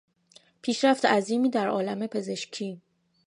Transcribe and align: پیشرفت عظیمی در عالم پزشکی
پیشرفت 0.61 1.05
عظیمی 1.05 1.49
در 1.49 1.67
عالم 1.67 2.07
پزشکی 2.07 2.81